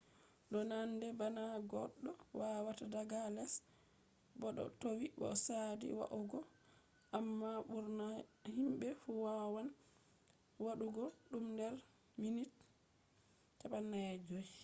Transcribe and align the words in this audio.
do 0.51 0.59
nande 0.71 1.07
bana 1.19 1.43
goddo 1.71 2.11
wawata 2.39 2.85
daga 2.95 3.21
les 3.35 3.53
bo 4.39 4.47
do 4.57 4.63
towi 4.81 5.05
bo 5.19 5.27
sadi 5.45 5.87
va’ugo 5.99 6.39
amma 7.17 7.51
burna 7.69 8.07
himbe 8.55 8.89
fu 9.01 9.11
wawan 9.25 9.67
wadugo 10.65 11.05
dum 11.31 11.45
der 11.59 11.75
minti 12.21 12.47
45 13.59 14.57